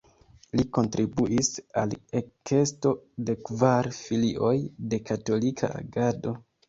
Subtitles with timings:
[0.59, 1.49] Li kontribuis
[1.81, 2.93] al ekesto
[3.29, 4.55] de kvar filioj
[4.95, 6.35] de Katolika Agado.